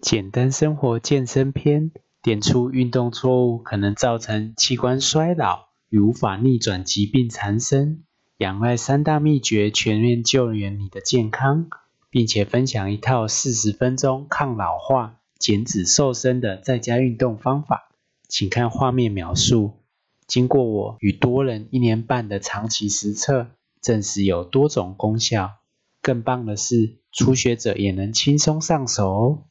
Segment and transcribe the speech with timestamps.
[0.00, 1.90] 简单生活健身篇
[2.22, 8.02] 点出运动错误可能造成器官衰老与无法逆转疾病缠身，
[8.38, 11.68] 仰赖三大秘诀全面救援你的健康，
[12.08, 17.90] 并且分享一套四十分钟抗老化、减脂瘦身的在家运动方法，
[18.26, 19.74] 请看画面描述。
[20.26, 23.48] 经过我与多人一年半的长期实测，
[23.82, 25.50] 证实有多种功效。
[26.00, 29.42] 更棒的是，初学者也能轻松上手哦。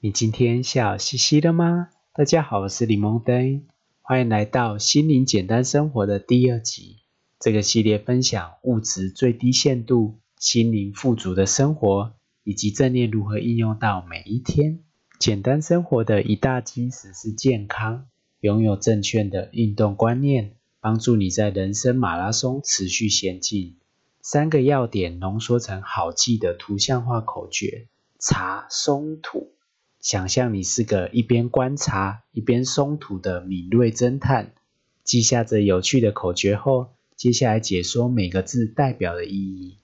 [0.00, 1.88] 你今天笑嘻嘻的吗？
[2.12, 3.62] 大家好，我是李蒙登，
[4.02, 6.98] 欢迎来到心灵简单生活的第二集。
[7.40, 12.12] 这个系列分享物质最低限度、心灵富足的生活，
[12.44, 14.80] 以及正念如何应用到每一天。
[15.18, 18.06] 简单生活的一大基石是健康，
[18.40, 23.76] 拥有正确的运动观念，帮助你在人生马拉松持续前进。
[24.22, 27.88] 三个要点浓缩成好记的图像化口诀：
[28.20, 29.52] 茶松土。
[29.98, 34.54] 想象你是个一边观察一边松土的敏锐侦探。
[35.02, 39.78] 记下这有趣的口诀后，接下来解说每个字代表的意义。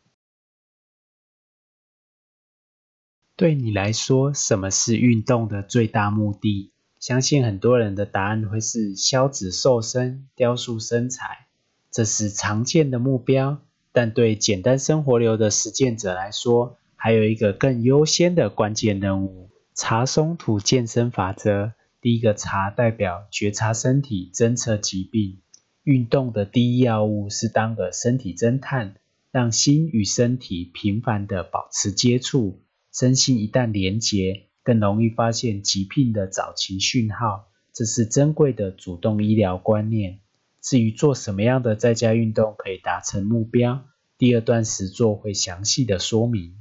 [3.35, 6.71] 对你来说，什么是运动的最大目的？
[7.01, 11.49] 相信很多人的答案会是消脂瘦身、雕塑身材，
[11.91, 13.61] 这是常见的目标。
[13.99, 19.51] 但对简单生活流的实践者来说，还有一个更优先的关键任务。
[19.75, 25.39] 茶松土健身法则：第一个茶代表觉察身体、侦测疾病。
[25.83, 28.95] 运动的第一要务是当个身体侦探，
[29.33, 32.63] 让心与身体频繁地保持接触。
[32.93, 37.49] 身心一旦连结，更容易发现疾病的早期讯号。
[37.73, 40.21] 这是珍贵的主动医疗观念。
[40.61, 43.87] 至于做什么样的在家运动可以达成目标，
[44.19, 46.57] 第二段实作会详细的说明。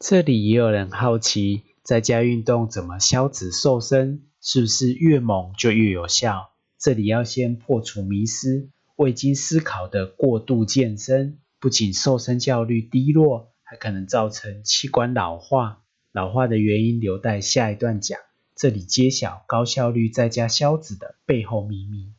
[0.00, 1.62] 这里也有人好奇。
[1.82, 4.22] 在家运动怎么消脂瘦身？
[4.40, 6.52] 是不是越猛就越有效？
[6.78, 8.70] 这里要先破除迷思。
[8.96, 15.82] 未经思考的过度健身，不仅瘦身效率低落，还可能造成器官老化。
[16.10, 18.18] 老化的原因留待下一段讲。
[18.56, 22.13] 这里揭晓高效率在家消脂的背后秘密。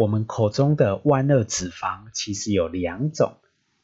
[0.00, 3.36] 我们口中的万恶脂肪其实有两种。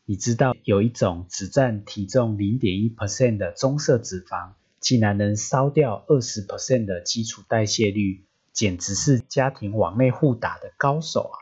[0.07, 4.53] 你知道有一种只占体重零点一 percent 的棕色脂肪。
[4.79, 11.37] 竟然能烧掉二十 percent 的基础代谢率，简直是家庭往内互打的高手啊！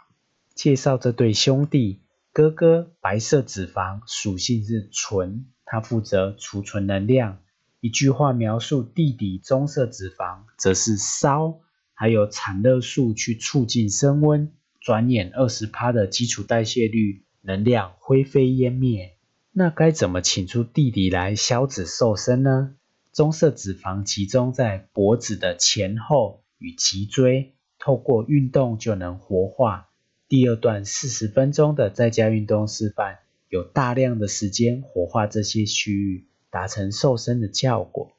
[0.55, 2.01] 介绍这对兄弟，
[2.33, 7.39] 哥哥白色脂肪属性是纯，它负责储存能量。
[7.81, 11.61] 一句话描述弟弟棕色脂肪，则是烧，
[11.93, 14.53] 还有产热素去促进升温。
[14.85, 19.15] 转眼二十趴的基础代谢率，能量灰飞烟灭。
[19.51, 22.77] 那该怎么请出弟弟来消脂瘦身呢？
[23.11, 29.89] 棕色脂肪集中在脖子的前后与脊椎，透过运动就能活化。
[30.29, 38.13] 第二段四十分钟的在家运动示范，有大量的时间活化这些区域，达成瘦身的效果。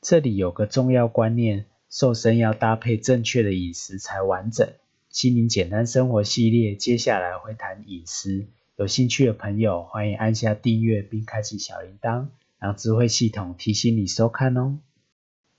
[0.00, 4.68] 这里有个重要观念：瘦身要搭配正确的饮食才完整。
[5.14, 12.26] 心灵简单生活系列接下来会谈饮食，有兴趣的朋友欢迎按下订阅并开启小铃铛。
[12.58, 14.80] 让智慧系统提醒你收看哦。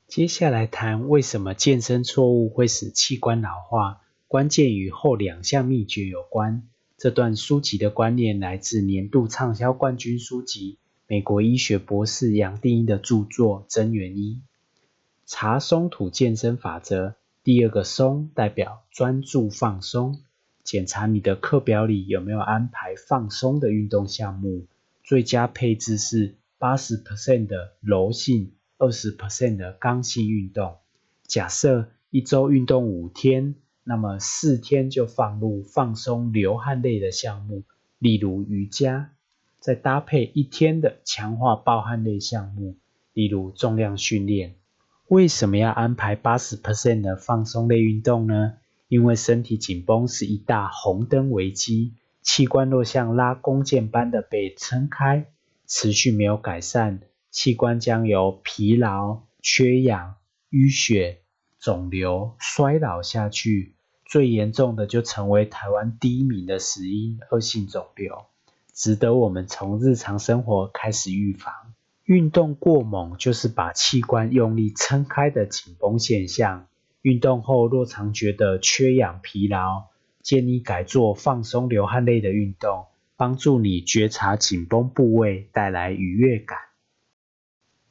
[0.08, 6.68] 接下来谈为什么健身错误会使器官老化，关键与后两项秘诀有关。
[6.98, 14.42] 这段书籍的观念来自年度畅销冠军书籍，美国医学博士杨定一的著作《真元一
[15.26, 17.08] 茶松土健身法则》。
[17.46, 20.24] 第二个松代表专注放松，
[20.64, 24.66] 检查你的课表里有没有安排放松的运动项目，
[25.04, 26.38] 最佳配置是。
[26.58, 30.78] 八十 percent 的柔性，二十 percent 的刚性运动。
[31.28, 37.64] 假设一周运动五天，那么四天就放入放松流汗类的项目，
[38.00, 39.12] 例如瑜伽。
[39.60, 42.76] 再搭配一天的强化爆汗类项目，
[43.14, 44.56] 例如重量训练。
[45.07, 48.53] 为什么要安排八十 percent 的放松类运动呢？
[48.87, 51.93] 因为身体紧绷是一大红灯危机，
[52.23, 55.28] 器官若像拉弓箭般的被撑开。
[55.67, 60.16] 持续没有改善，器官将由疲劳、缺氧、
[60.49, 61.19] 淤血、
[61.59, 63.75] 肿瘤、衰老下去，
[64.05, 68.25] 最严重的就成为台湾第一名的死因——恶性肿瘤，
[68.73, 71.53] 值得我们从日常生活开始预防。
[72.05, 76.67] 运动过猛就是把器官用力撑开的紧绷现象。
[77.02, 79.87] 运动后若常觉得缺氧、疲劳，
[80.22, 82.85] 建议改做放松流汗类的运动。
[83.17, 86.59] 帮助你觉察紧绷部位，带来愉悦感。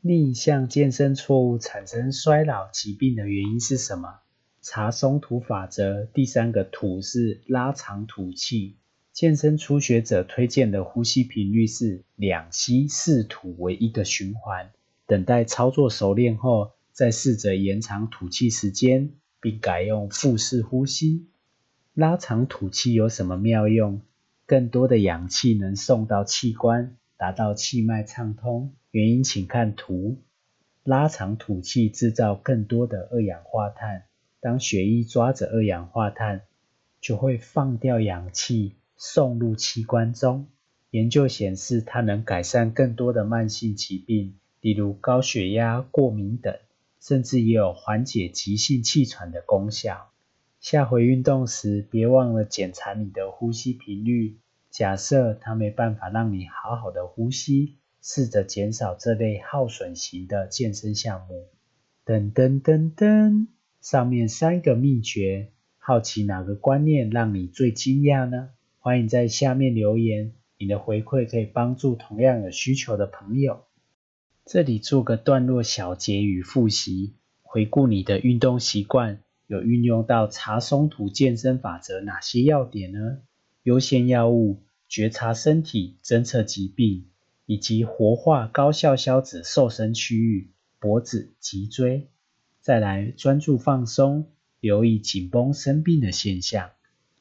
[0.02, 4.20] 逆向健身错误产生衰老疾病的原因是什么？
[4.60, 8.76] 查松土法则第三个土是拉长吐气。
[9.14, 14.72] 健身初学者推荐的呼吸频率是两吸四吐为一个循环。
[15.06, 21.28] 等待操作熟练后，再试着延长吐气时间，并改用腹式呼吸。
[21.94, 24.00] 拉长吐气有什么妙用？
[24.46, 28.74] 更多的氧气能送到器官，达到气脉畅通。
[28.90, 30.18] 原因请看图。
[30.82, 34.06] 拉长吐气制造更多的二氧化碳。
[34.40, 36.42] 当血液抓着二氧化碳，
[37.00, 40.48] 就会放掉氧气，送入器官中。
[40.90, 46.56] 研究显示，它能改善更多的慢性疾病，例如高血压、过敏等，
[47.00, 50.10] 甚至也有缓解急性气喘的功效。
[50.60, 54.38] 下回运动时，别忘了检查你的呼吸频率。
[54.70, 61.48] 假设它没办法让你好好的呼吸，试着减少这类耗损型的健身项目。
[62.06, 63.48] 噔噔噔噔，
[63.80, 68.50] 上面三个秘诀，好奇哪个观念让你最惊讶呢？
[68.84, 73.64] 欢迎在下面留言，你的回馈可以帮助同样有需求的朋友。
[74.44, 79.22] 这里做个段落小结与复习，回顾你的运动习惯。
[79.46, 83.22] 有运用到查松图健身法则哪些要点呢？
[83.62, 87.06] 优先药物、觉察身体、侦测疾病，
[87.46, 92.10] 以及活化高效消脂瘦身区域——脖子、脊椎。
[92.60, 96.68] 再来专注放松，留意紧绷生病的现象。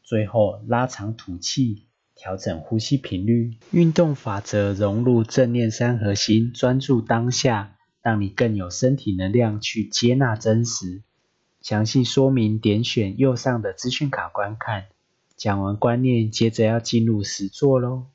[0.04, 3.58] 最后拉长吐气，调整呼吸频率。
[3.72, 11.02] 运动法则融入正念三核心，专注当下，让你更有身体能量去接纳真实。
[11.62, 14.88] 详细说明，点选右上的资讯卡观看。
[15.38, 18.08] 讲完观念，接着要进入实做喽。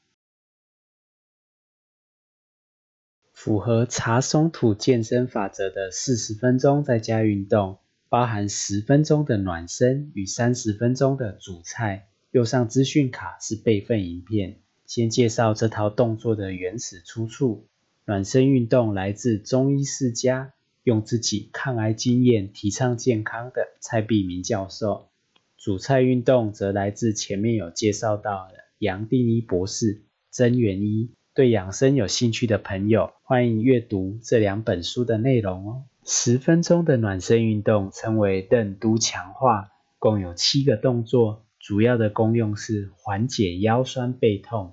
[3.32, 12.08] 符合茶松土健身法则的四十分钟在家运动，包含十分钟的暖身与三十分钟的主菜。
[12.30, 17.66] 右上资讯卡是备份影片，先介绍这套动作的原始出处。
[18.04, 20.52] 暖身运动来自中医世家。
[20.84, 25.10] 用自己抗癌经验提倡健康的蔡碧明教授，
[25.58, 30.00] 主菜运动则来自前面有介绍到的杨定一博士、
[30.30, 31.10] 曾元一。
[31.34, 35.84] 对养生有兴趣的朋友，欢迎阅读这两本书的内容哦。
[36.10, 44.72] 十分钟的暖身运动称为任督强化，共有七个动作，主要的功用是缓解腰酸背痛。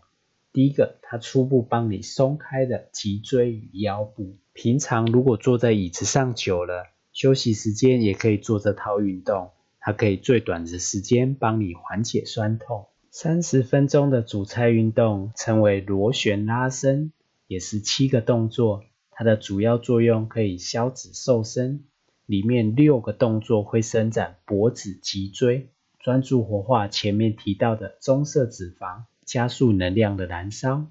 [0.53, 4.37] 第一个，它初步帮你松开的脊椎与腰部。
[4.53, 9.49] 平常如果坐在椅子上久了，休息时间也可以做这套运动，
[9.81, 12.88] 它可以最短的时间帮你缓解酸痛。
[13.11, 17.11] 三十分钟的主菜运动称为螺旋拉伸，
[17.47, 18.85] 也是七个动作，
[19.15, 21.85] 它的主要作用可以消脂瘦身。
[22.27, 25.69] 里面六个动作会伸展脖子、脊椎，
[26.00, 29.06] 专注活化前面提到的棕色脂肪。
[29.23, 30.85] 加速能量的燃烧。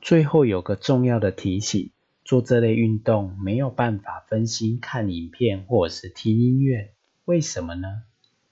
[0.00, 1.90] 最后有个重要的提醒：
[2.24, 6.94] 做这类运动没有办法分心看影片或者是听音乐。
[7.26, 8.04] 为什么呢？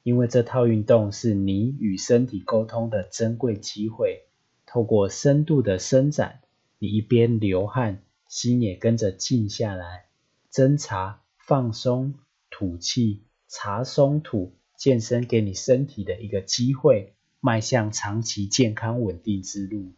[0.03, 4.25] 因为这套运动是你与身体沟通的珍贵机会。
[4.67, 6.41] 透过深度的伸展，
[6.79, 8.03] 你一边流汗，
[8.33, 10.07] 心也跟着静下来，
[10.51, 12.15] 侦查、放松、
[12.49, 17.13] 吐气、查松吐，健身给你身体的一个机会。
[17.41, 19.93] 迈向长期健康稳定之路。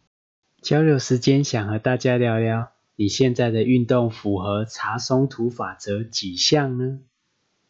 [0.61, 6.99] 交流时间，想和大家聊聊，你现在的运动符合查松土法则几项呢？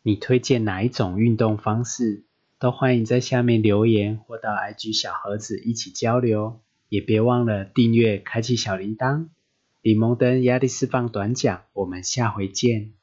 [0.02, 2.26] 你推荐哪一种运动方式？
[2.58, 6.60] 都欢迎在下面留言或到 IG 小盒子一起交流。
[6.90, 9.28] 也别忘了订阅，开启小铃铛。
[9.86, 12.94] 李蒙登压力释放短讲，我们下回见。